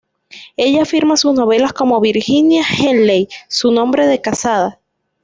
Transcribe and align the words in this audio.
Ella 0.57 0.83
firma 0.85 1.15
sus 1.15 1.35
novelas 1.35 1.73
como 1.73 2.01
Virginia 2.01 2.63
Henley, 2.67 3.27
su 3.47 3.71
nombre 3.71 4.07
de 4.07 4.19
casada. 4.19 4.79